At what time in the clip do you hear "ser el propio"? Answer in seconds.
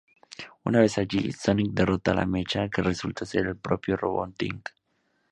3.23-3.95